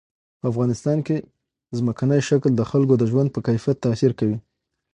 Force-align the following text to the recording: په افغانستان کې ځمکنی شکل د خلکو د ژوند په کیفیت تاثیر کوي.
په 0.39 0.45
افغانستان 0.51 0.97
کې 1.07 1.17
ځمکنی 1.77 2.19
شکل 2.29 2.51
د 2.55 2.61
خلکو 2.71 2.93
د 2.97 3.03
ژوند 3.11 3.29
په 3.33 3.39
کیفیت 3.47 3.77
تاثیر 3.85 4.11
کوي. 4.19 4.37